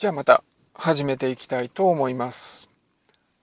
[0.00, 0.42] じゃあまた
[0.72, 2.70] 始めていきたいと思います。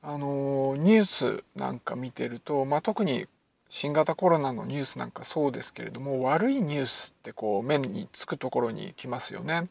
[0.02, 3.28] あのニュースなんか見てると、まあ、特に
[3.70, 9.70] 新型コロナのニュースなんかそうですけれども悪いニュースってこう目につくところに来ますよね。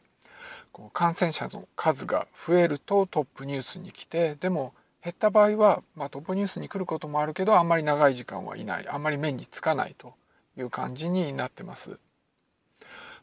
[0.71, 4.73] こう感染者の数が増えるとトップニュースに来てでも
[5.03, 10.13] 減った場合は、まあ、トップニュースに来ることもあるけどあんまり長い時間はいないあんまり目につかないと
[10.57, 11.99] いう感じになってます。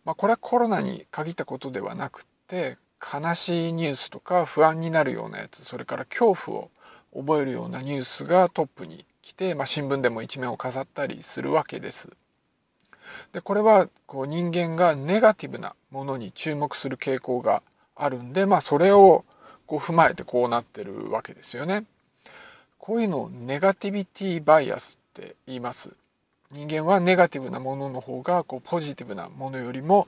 [0.04, 2.76] まあ、これはコロナに限ったことではなくて
[3.12, 6.70] 悲しいニュースとか不安になるようなやつそれから恐怖を
[7.14, 12.08] 覚えるようなニュースがトップに来て、まあ、新聞でも一面を飾ったりするわけです。
[13.32, 17.62] でこれはこう人間がネガティブなものに注目する傾向が
[17.94, 19.24] あるんで、まあ、それを
[19.66, 21.84] こう踏まえてこうなってるわけですよね。
[22.78, 25.90] こういうのをネガティビティバイアスって言います。
[26.50, 30.06] 人間はネガティブなものの方がこうポジティブなものよりも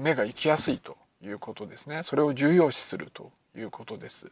[0.00, 2.02] 目が行きやすいということですね。
[2.02, 4.30] それを重要視するということです。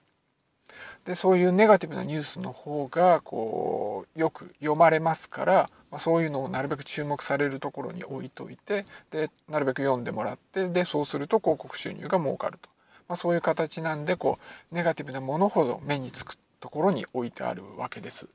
[1.04, 12.70] でそういうネガティブなニュースの方がこうよく読まれますから、まあ、そういうのをなるべく注目されるところに置いといてでなるべく読んでもらってでそうすると広告収入が儲かると、
[13.08, 14.38] まあ、そういう形なんでこ
[14.72, 18.28] うネガティブなものほど目につくところに置いてあるわけです。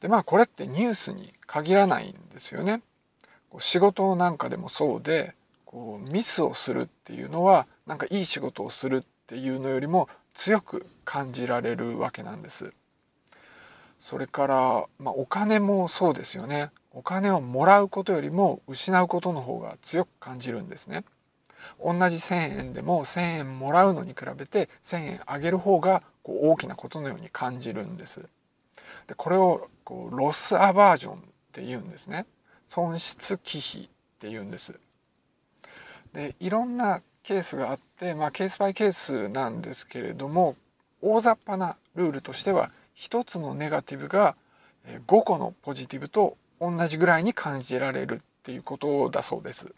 [0.00, 2.82] でまあこれってニュースに限らないんですよね。
[3.58, 5.34] 仕事なんかでもそうで
[5.70, 12.74] こうミスをするっていうのはなんかいい仕事をするっていうのよりも強く感じられるわけなんです。
[14.00, 16.72] それから、まあ、お金もそうですよね。
[16.90, 21.04] お金をもらうことよりも失うことの方が強く感じるんですね。
[21.78, 28.28] 同じ1000円でも1000円もらうのに比べて1000円あげる方がこう大きなことのように感じるんです。
[29.06, 31.18] でこれをこうロスアバージョンっ
[31.52, 32.26] て言うんですね。
[32.66, 34.80] 損失忌避って言うんです。
[36.12, 40.56] でいろんなケースがあって、まあ、ケースバイケースなんですけれども
[41.02, 44.36] 大雑把なルールとしては1つのネガティブが
[45.06, 49.74] 5個のポジティブと同じぐらいに感じられるっていうことだそうです。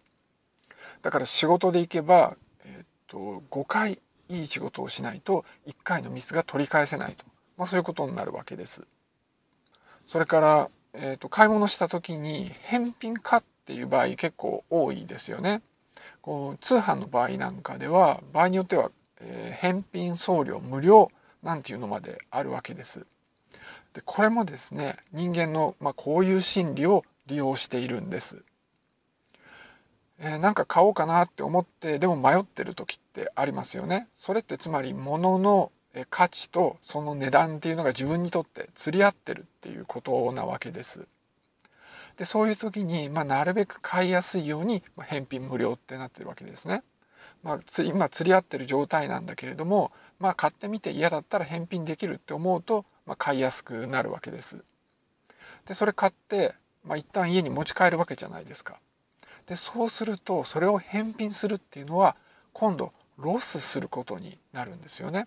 [1.03, 7.25] だから仕事でいけば、えっと5回いい仕事をしないと1回のミスが取り返せないと、
[7.57, 8.83] まあ、そういうことになるわけです。
[10.07, 15.63] それから、えっと買い物した時に返品かっていう場合結構多いですよね。
[16.21, 18.91] こう通販の場合なんかでは場合によっては、
[19.21, 21.11] えー、返品送料無料
[21.43, 23.07] なんていうのまであるわけです。
[23.95, 28.43] でこれもですね人間の、まあ、こういう心理を利用しているんです。
[30.19, 34.09] えー、なんか買おうかなって思ってでも迷ってる時ってありますよね。
[34.15, 35.73] それってつまり物の
[36.09, 41.07] 価値とその値段っていうのが自分にとって釣り合ってるっていうことなわけです。
[42.17, 46.83] でそういう時に、まあ、なるべく買いやすいように、ま、返品無料ってなってるわけですね。
[47.43, 54.65] まあ、つ今釣り合ってる状態なんだけれども、まあ、買ってみて嫌だったら返品できるって思うと、まあ、買いやすくなるわけです。
[55.67, 58.79] でそれ買って、まあ、一旦家に持ち帰るわけじゃないですか。
[59.47, 62.17] でそうするとそれを返品するっていうのは
[62.53, 65.27] 今度ロスすることになるんですよね。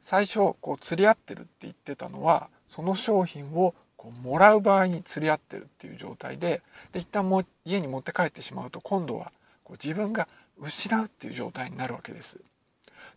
[0.00, 9.32] 最初こう釣り合ってるって言ってたのはその商品をこうもらう場合に釣り合ってるっていう状態でで一旦もう家に持って帰ってしまうと今度は
[9.64, 10.28] こう自分が
[10.58, 12.40] 失うっていう状態になるわけです。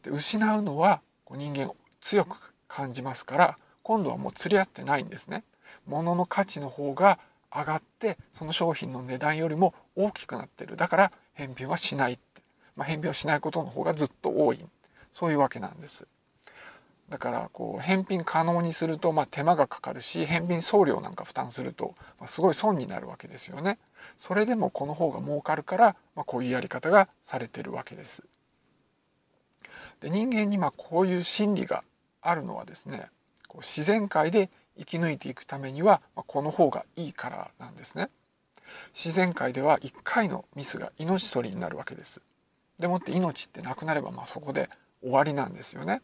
[0.04, 5.44] で失うのはこう人間を強く感じますから今度はもう釣り合ってないんですね。
[5.86, 7.20] 物の価値の方が
[7.54, 12.42] 上がってその商品の値段よりも大きくなってるだから返品はしないって、
[12.76, 14.66] まあ、返品をしないことの方がずっと多い
[15.12, 16.08] そういうわけなんです。
[17.12, 21.94] だからこう返品可能にするとま手間がかかるし返品送料なんか負担すると
[22.28, 23.80] すごい損になるわけですよね。
[24.18, 28.24] それでもこの方が儲かるからまこういうやり方がされてるわけです。
[30.00, 31.84] で人間にまこういう心理が
[32.22, 33.10] あるのはですね
[33.50, 38.10] こう自然界で生き抜いていくためにはまこの方がいいからなんですね。
[38.94, 42.22] 自然界では1回のミスが命取りになるわけです。
[42.80, 44.70] でもって命ってなくなればまあそこで
[45.02, 46.02] 終わりなんですよね。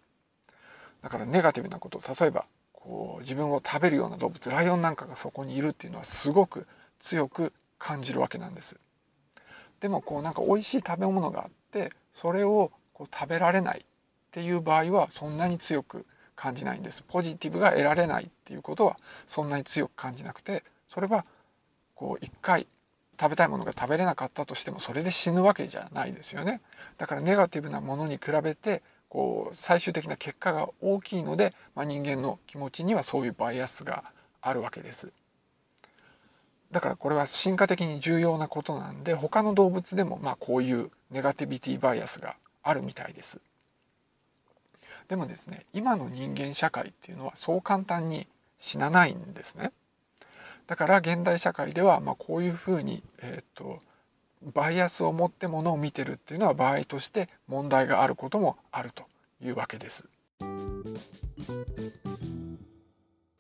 [1.08, 6.68] だからネガティブなこと例えばこう自分を食べるような動物ライオンなんかがそこにいるっていうのはすごく
[7.00, 8.78] 強く感じるわけなんです。
[9.80, 13.86] でもこうなんか美味しい食べ物があってそれをこう食べられないっ
[14.32, 16.06] ていう場合はそんなに強く
[16.36, 17.06] 感じないんです。
[17.08, 19.00] ポジティブが得られないっていうことは
[19.30, 21.26] そんなに強く感じなくてそれは
[21.96, 22.68] こう一回
[23.18, 26.60] 食べたいものが食べれなかったとしてもそれで死ぬわけじゃないですよね。
[26.98, 34.04] だからネガティブなものに比べてこう最終的な結果が大きいので、まあ、人間の気持ちにはそういうバイアスが
[34.42, 35.12] あるわけです。
[36.72, 43.40] だからこれは進化的に重要なことなんで他の動物でもまあこういうネガティビティバイアスがあるみたいです。
[45.08, 48.28] でもですね今の人間社会っていうのはそう簡単に
[48.60, 49.72] 死なないんですね。
[50.68, 53.80] だから現代社会ではまあこういうふうに、えーと、
[54.42, 59.06] バイアスを持ってものを見てるっていうのは場合として問題があることもあると
[59.42, 60.08] いうわけです。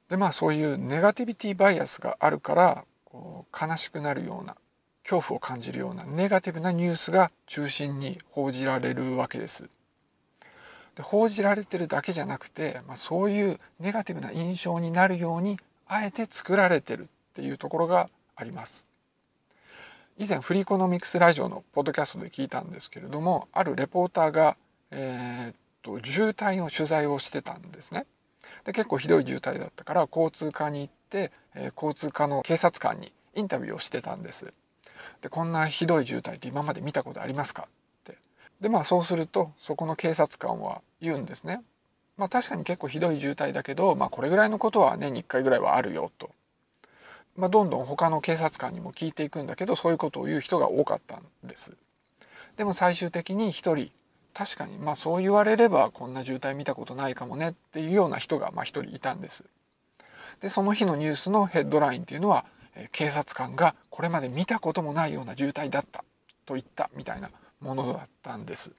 [0.09, 4.55] でまあそういうネガティビティバイアスがあるからこう悲しくなるような
[5.03, 9.69] 恐怖を感じるようなネガティブなニュースが中心に報じられるわけです。
[10.95, 18.87] で報じられてるだけじゃなくて、まあ、そういうネガティブな印象になるようにあえて作られてるっていうところがあります。
[20.19, 24.57] 以前フリーコノミクスラジオのポッドキャストで聞いたんですけれどもあるレポーターが、
[24.89, 28.07] えー、っと渋滞の取材をしてたんですね。
[28.65, 34.53] で結構ひどい渋滞だったから交通課に行って、えー、交通課の警察官にインタビューをしてたんです。
[35.21, 37.67] でこんなひどい渋滞って今まで見たことありますか？
[37.67, 38.17] って
[38.59, 41.61] でまあそうするとそこの警察官は言うんですね。
[42.17, 46.31] まあ確かに結構ひどい渋滞だけど、まあ、これぐらいのことは年に1回ぐらいはあるよと。
[47.37, 51.77] まあ、どんどん他の警察官にも聞いていくんだけどそういうことを言う人が多かったんです。
[52.57, 53.91] でも最終的に1人
[54.33, 59.45] 確かにまあそう言われればこんな渋滞見たことないかもねっていうような人がまあ1人いたんです。
[60.41, 62.45] でその日のニュースのヘッドラインっていうのは
[62.91, 66.03] 警察官がこれまで見たこともないような渋滞だった
[66.45, 67.29] と言ったみたいな
[67.59, 68.71] ものだったんです。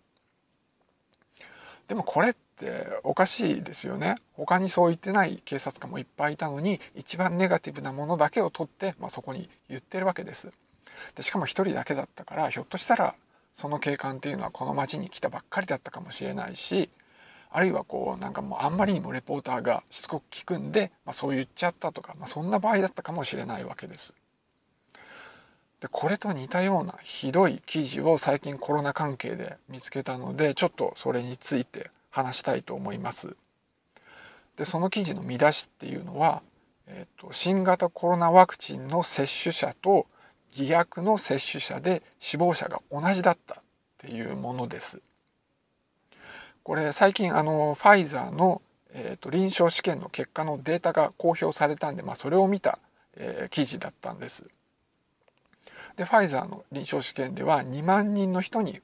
[1.89, 4.17] でもこれっておかしいですよね。
[4.35, 10.53] 他にそう言ってない警察官もいっぱいいたのに一番ネガティブなものだけを取って、まあ、そこに言ってるわけです。
[11.17, 13.15] でしかも一人だけだったからひょっとしたら
[13.55, 16.91] その警官っていうのはこの町に来たばっかりだったかもしれないし
[17.51, 24.15] あるいはこうなんかもうあんまりにもレポーターがしつこく聞くんで、まあ、そう言っちゃったとか、まあ、そんな場合だったかもしれないわけです。
[25.81, 33.37] でこれと似たようなひどい記事を最近コロナ関係で見つけたのでちょっとそれについて話したいと思います。
[34.57, 36.43] でその記事の見出しっていうのは、
[36.89, 40.07] えーと、新型コロナワクチンの接種者と
[40.51, 43.59] 偽薬の接種者で死亡者が同じだったっ
[43.99, 45.01] ていうものです。
[46.65, 48.61] これ最近あのファイザーの、
[48.91, 52.81] えーと、臨床試験の結果のデータが公表されたんで、まあ、それを見た、
[53.17, 54.51] えー、記事だったんです。
[55.99, 58.81] でファイザーの臨床試験では2万人の人に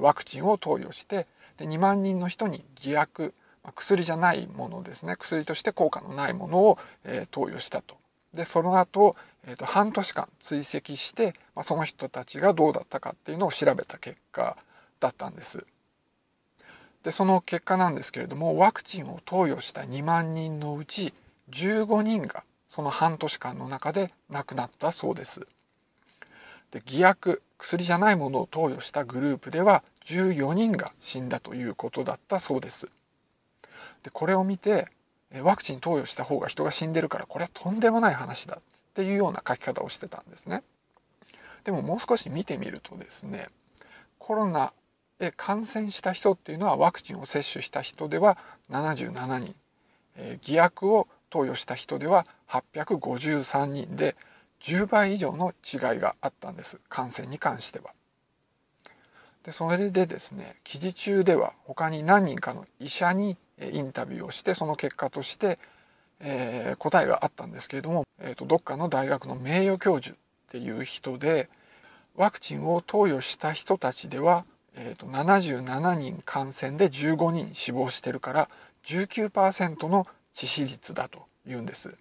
[0.00, 1.28] ワクチンを投与して
[1.58, 7.96] で2万人の人に偽薬薬じゃないものですね薬として効果のないものを、え、投与したと。
[8.34, 9.16] でその後、
[9.46, 14.56] えーと、半年間追跡して、まあ、その人たちがどうだったかっていうのを調べた結果
[15.00, 15.64] だったんです。
[17.04, 21.14] でその結果なんですけれどもワクチンを投与した2万人のうち
[21.50, 25.46] 15人がその半年間の中で亡くなったそうです。
[26.70, 32.88] で偽薬薬じゃないものを投与したグループでは14人が死んだということだったそうです。
[34.02, 34.88] でこれを見て
[35.42, 38.62] ワクチン投与した方が人が死んでるからこれはとんでもない話だっ
[38.94, 40.62] ていうような書き方をしてたんですね。
[41.64, 43.48] でももう少し見てみるとですね
[44.18, 44.72] コロナ
[45.18, 48.38] へ感染した人っていうのはワクチンを接種した人では
[48.70, 49.54] 77人、
[50.16, 54.14] え偽薬を投与した人では853人で
[54.62, 57.92] 10倍以上の違いがあったんです感染に関しては。
[59.44, 65.60] でそれでですね記事中では他に何人かの医者にインタビューをしてその結果として、
[66.18, 70.18] えー、答えがあったんですけれども、えーと、どっかの大学の名誉教授っ
[70.50, 71.48] ていう人で
[72.16, 74.44] ワクチンを投与した人たちでは、
[74.74, 78.48] えーと、と77人感染で15人死亡してるから
[78.84, 81.94] 19%の致死率だというんです。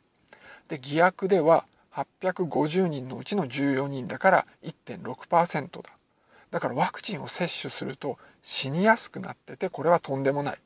[0.68, 5.90] で偽薬では850人のうちの14人だから1.6%だ。
[6.52, 10.60] だからワクチンを接種すると死にやすくなっててこれはとんでもない。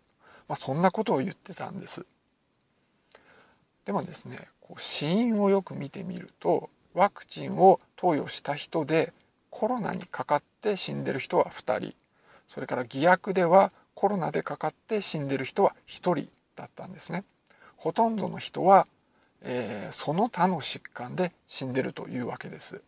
[0.47, 2.05] まあ、そんなことを言ってたんです。
[3.85, 9.13] でもですね、こう死因をよく見てみるとワクチンを投与した人で
[9.51, 11.95] コロナにかかって死んでる人は2人
[12.47, 17.23] それから偽薬ではコロナでかかって死んでる人は1人だったんですね。
[17.77, 18.87] ほとんどの人は
[19.41, 22.81] えー、その他の疾患で死んでるというわけです。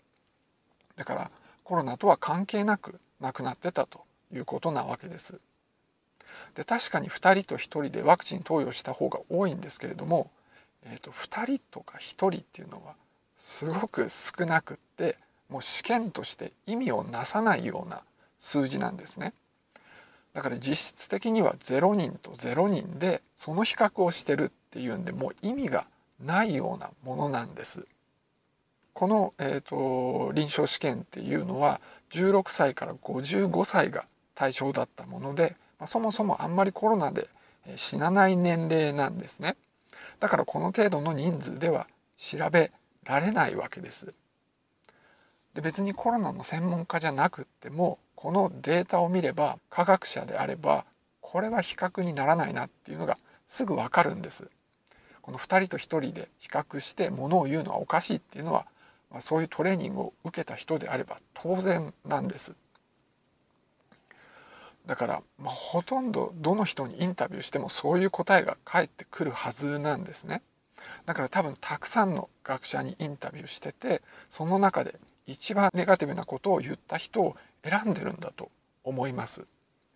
[0.95, 1.31] だから
[1.63, 4.03] コロナとは関係なく亡くなってたと
[4.33, 5.39] いうことなわけです。
[6.55, 10.31] で確かに2人と1人でワクチン投与した方が多いんですけれども、
[10.83, 12.95] えーと、2人とか1人っていうのは
[13.37, 15.17] すごく少なくって
[15.49, 18.03] もう試験として意味をなさないような
[18.39, 19.33] 数字なんですね。
[20.33, 25.85] だから実質的には0人と0人でその比較をしてるっていうんでもう意味が
[26.25, 27.85] ないようなものなんです。
[28.93, 37.27] この、えーと、臨床試験っていうのは16歳から55歳が対象だったもので、まあ、そもそもあんまりコロナで
[37.75, 39.55] 死なない年齢なんですね。
[40.19, 41.87] だからこの程度の人数では
[42.17, 42.71] 調べ
[43.03, 44.13] られないわけです。
[45.53, 50.85] で別にコロナの専門家じゃなくってもこのデータを見れば科学者であれば
[51.19, 54.49] これは比較にならないなっていうのがすぐわかるんです。
[55.21, 58.65] この2人と1人で比較してものを言うのはおかしいっていうのは、
[59.09, 62.55] まあ、そういうトレーニングを受けた人であれば当然なんです。
[64.85, 70.41] だから、まあ、ほとんどどの人にインタビューしてもそういう答えが返ってくるはずなんですね。
[71.05, 78.49] だから多分たくさんの学者にインタビューしててその中で一番ネガティブなことを言った人を選んでるんだと
[78.83, 79.45] 思います。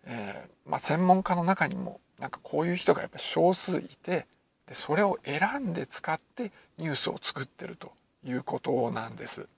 [0.04, 4.26] えー、まあ、専門家の中にもなんかこういう人がやっぱ少数いて
[4.68, 7.92] でそれを選んで使ってニュースを作ってると
[8.24, 9.48] いうことなんです。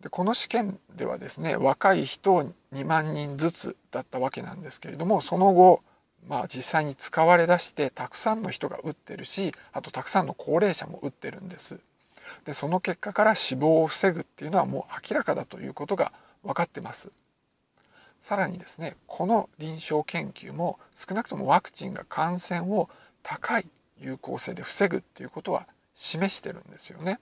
[0.00, 5.82] でこの試験ではですね若い人2万人ずつだったわけなんですけれどもその後
[6.26, 11.80] まあ実際に使われだしてたくさんの人が打ってるしあとたくさんの高齢者も打ってるんです。
[12.44, 16.12] でその結果から死亡を防ぐっていうのはもう明らかだということが
[16.44, 17.10] 分かってます。
[18.22, 22.88] さらにですねこの臨床研究も少なくともワクチンが感染を
[23.22, 23.66] 高い
[24.00, 27.20] 有効性で防ぐっていうことは示してるんですよね。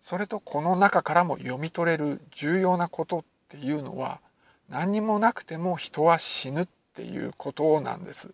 [0.00, 4.20] それとこの中からも読み取れる重要なことっていうのは
[4.68, 8.30] 何にもなくても人は死ぬっていうことなんです。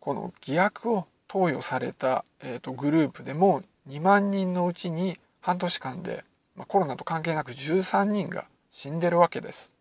[0.00, 6.24] この偽薬を投与された、えーと、グループでも2万人のうちに半年間で、
[6.56, 9.72] まあ、コロナと関係なく13人が死んでるわけです。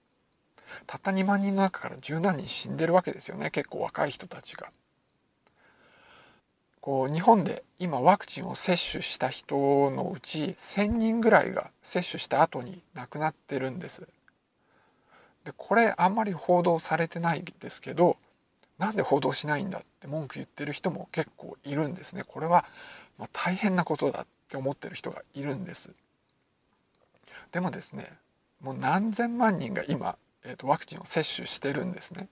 [0.88, 4.70] たった2万人の中から十何人死んでるわけですよね結構若い人たちが。
[6.84, 9.56] こう日本で今ワクチンを接種した人
[9.90, 14.06] のうち1000人ぐらいが接種した後に亡くなってるんです。
[15.46, 18.18] でこれあんまり報道されてないですけど
[18.80, 22.26] なんで報道しないんだって文句言ってる人も結構いるんですね。
[22.28, 22.66] これは
[23.18, 25.90] ま大変なことだって思ってる人がいるんです。
[27.54, 28.12] でもですね
[28.60, 32.28] もう何千万人が今、えー、とワクチンを接種してるんですね。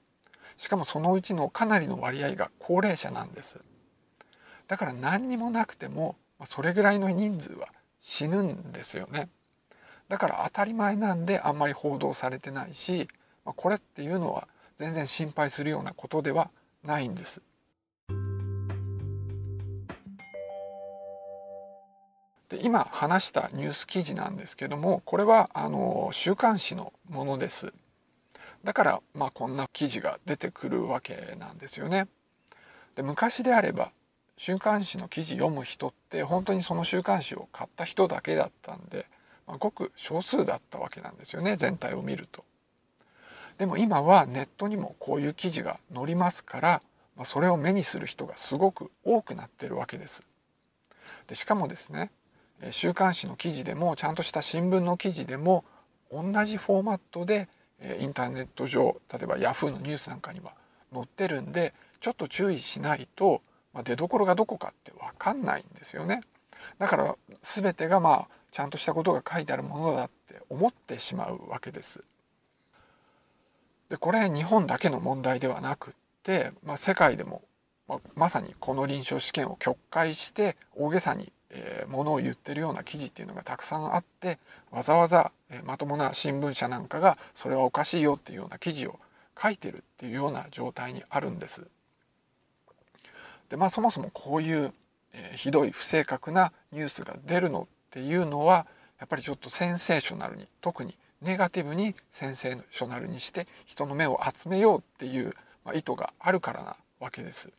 [0.58, 3.62] しかもそのうちのかなりの割合が高齢者なんです。
[4.72, 7.68] だから何にもなくてもそれぐらいの人数は
[8.00, 9.28] 死ぬんですよね。
[10.08, 13.10] だから当たり前なんであんまり報道されてないし
[13.44, 14.48] これっていうのは
[14.78, 16.51] 全然心配するようなことでは
[16.86, 17.42] ないんです。
[22.48, 27.74] で今話したニュース記事なんですけどもこれはあの週刊誌のものです。
[28.63, 32.08] だからまあこんな記事が出てくるわけなんですよね。
[32.96, 33.92] で昔であれば
[34.41, 39.05] 週刊誌の記事読む人って本当にその週刊誌を買った人だけだったんで、
[39.45, 42.43] まあ、ごく少数だったわけなんですよね全体を見ると。
[43.60, 46.81] でも今はネットにもこういう記事が載りますから、
[47.15, 50.24] まあ、それを目にする人がすごく多くなってるわけです。
[51.27, 52.10] でしかもですね
[52.71, 55.65] 週刊誌の記事でもちゃんとした新聞の記事でも
[56.12, 57.48] 同じフォーマットで
[58.00, 60.55] インターネット上例えば Yahoo のニュースなんかには
[60.91, 63.43] 載ってるんでちょっと注意しないと
[63.74, 66.22] まあ、出どころがどこかって分かんないんですよね。
[66.80, 72.04] だから全てがまあちゃんとしたことが書いてあるものだって思ってしまうわけです。
[73.90, 77.42] でこれ日本だけの問題ではなくって、まあ、世界でも、
[77.88, 84.40] まあ、まさにこの臨床試験を曲解して大げさに、えー、ものを言ってるような記事っていうのがたくさんあって
[84.72, 89.00] わざわざ、え、まともな新聞社なんかがそれはおかしいよっていうような記事を
[89.42, 91.68] 書いてるっていうような状態にあるんです。
[93.51, 94.74] でまあそもそもこういう、
[95.13, 98.65] えー、ひどい不正確なニュースが出るのっていうのは
[98.98, 107.51] やっぱりちょっとセンセーショナルに特にネガティブにセンセーショナルにして人の目を集めようっていう、まあ、意図があるからなわけです。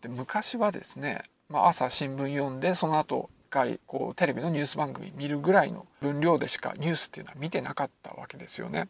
[0.00, 8.88] で昔はですね、まあ、朝新聞読んでその後一回こうテレビのニュース番組見るぐらいの分量でしかニュースっていうのは見てなかったわけですよね。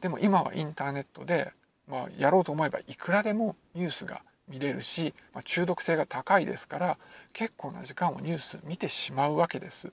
[0.00, 1.52] でも今はインターネットで、
[1.86, 4.22] まあ、やろうと思えばいくらでもニュースが
[4.52, 6.98] 見れるし、まあ、中毒性が高いですから
[7.32, 9.90] 結構な時間をニュース見てしまうわけです。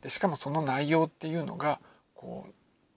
[0.00, 1.78] でしかもその内容っていうのが
[2.14, 2.46] こ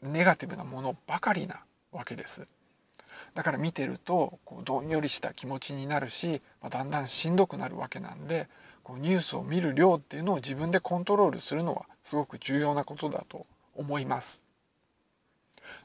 [0.01, 2.47] うネガティブなものばかりなわけです。
[3.35, 8.47] だから見てるとこうどんよりした気持ちになるし、まあ、だんだんしんどくなるわけなんで
[8.83, 13.45] こうニュースを見る量っていうのを自分でコントロールするのはすごく重要なことだと
[13.75, 14.41] 思います。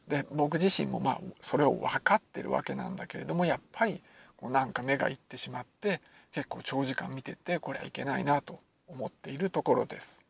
[0.09, 4.03] で僕自身もまあそれを分かってるわけなんだけれどもやっぱり
[4.45, 10.23] もうなんか目がいってしまって結構長時間見ててこれはいけないなと思っているところです。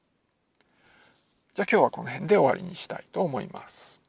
[1.56, 4.00] じゃあ今日はこの辺で終わりにしたいと思います。